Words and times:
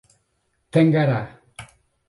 Tangará 0.73 1.21